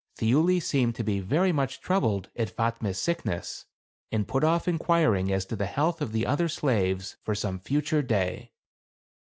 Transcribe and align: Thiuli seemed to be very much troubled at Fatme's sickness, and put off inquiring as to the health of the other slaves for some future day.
Thiuli 0.17 0.59
seemed 0.59 0.95
to 0.95 1.03
be 1.03 1.19
very 1.19 1.51
much 1.51 1.79
troubled 1.79 2.31
at 2.35 2.49
Fatme's 2.55 2.97
sickness, 2.97 3.65
and 4.11 4.27
put 4.27 4.43
off 4.43 4.67
inquiring 4.67 5.31
as 5.31 5.45
to 5.45 5.55
the 5.55 5.67
health 5.67 6.01
of 6.01 6.11
the 6.11 6.25
other 6.25 6.47
slaves 6.49 7.17
for 7.21 7.35
some 7.35 7.59
future 7.59 8.01
day. 8.01 8.51